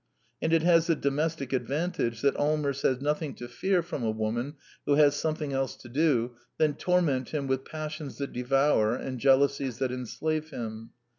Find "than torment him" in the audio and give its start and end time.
6.57-7.45